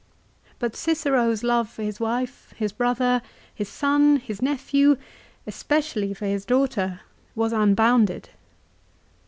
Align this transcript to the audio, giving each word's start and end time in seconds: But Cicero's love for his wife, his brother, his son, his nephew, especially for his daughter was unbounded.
But 0.57 0.75
Cicero's 0.75 1.43
love 1.43 1.69
for 1.69 1.83
his 1.83 1.99
wife, 1.99 2.55
his 2.57 2.71
brother, 2.71 3.21
his 3.53 3.69
son, 3.69 4.17
his 4.17 4.41
nephew, 4.41 4.97
especially 5.45 6.11
for 6.15 6.25
his 6.25 6.43
daughter 6.43 7.01
was 7.35 7.53
unbounded. 7.53 8.29